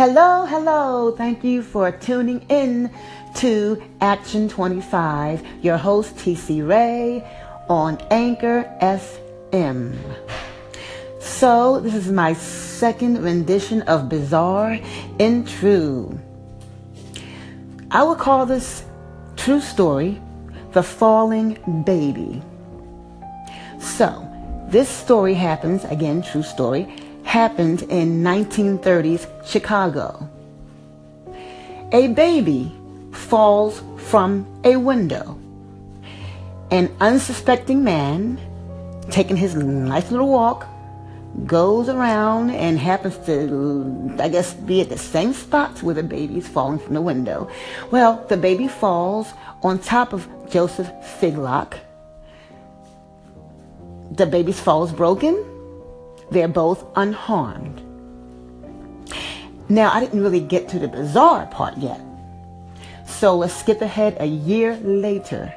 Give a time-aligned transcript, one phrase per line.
[0.00, 1.14] Hello, hello.
[1.14, 2.90] Thank you for tuning in
[3.34, 5.46] to Action 25.
[5.60, 7.22] Your host, TC Ray,
[7.68, 9.94] on Anchor FM.
[11.20, 14.80] So, this is my second rendition of Bizarre
[15.18, 16.18] and True.
[17.90, 18.82] I would call this
[19.36, 20.18] true story
[20.72, 22.40] The Falling Baby.
[23.78, 24.26] So,
[24.70, 26.88] this story happens, again, true story,
[27.30, 30.28] happened in 1930s Chicago.
[31.92, 32.72] A baby
[33.12, 35.38] falls from a window.
[36.72, 38.36] An unsuspecting man,
[39.10, 40.66] taking his nice little walk,
[41.46, 46.38] goes around and happens to, I guess, be at the same spots where the baby
[46.38, 47.48] is falling from the window.
[47.92, 50.90] Well, the baby falls on top of Joseph
[51.20, 51.78] Figlock.
[54.10, 55.59] The baby's fall is broken.
[56.30, 57.82] They're both unharmed.
[59.68, 62.00] Now, I didn't really get to the bizarre part yet.
[63.06, 65.52] So let's skip ahead a year later.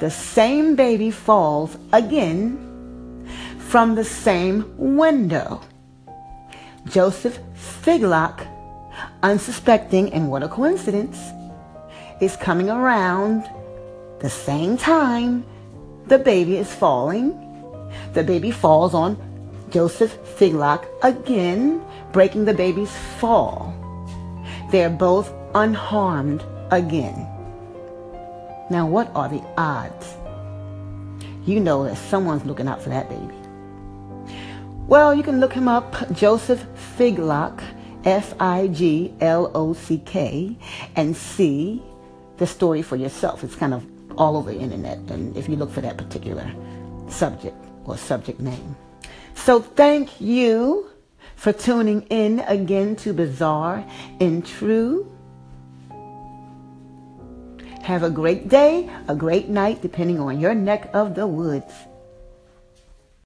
[0.00, 3.26] The same baby falls again
[3.58, 5.60] from the same window.
[6.86, 8.46] Joseph Figlock,
[9.22, 11.18] unsuspecting, and what a coincidence,
[12.20, 13.44] is coming around
[14.20, 15.44] the same time
[16.06, 17.45] the baby is falling.
[18.12, 19.16] The baby falls on
[19.70, 23.74] Joseph Figlock again, breaking the baby's fall.
[24.70, 27.26] They're both unharmed again.
[28.70, 30.16] Now, what are the odds?
[31.44, 33.34] You know that someone's looking out for that baby.
[34.88, 36.64] Well, you can look him up, Joseph
[36.96, 37.62] Figlock,
[38.04, 40.56] F I G L O C K,
[40.94, 41.82] and see
[42.38, 43.42] the story for yourself.
[43.42, 43.84] It's kind of
[44.16, 46.50] all over the internet, and if you look for that particular
[47.08, 47.56] subject
[47.88, 48.76] or subject name.
[49.34, 50.90] So, thank you
[51.36, 53.84] for tuning in again to Bizarre
[54.20, 55.10] and True.
[57.82, 61.72] Have a great day, a great night, depending on your neck of the woods.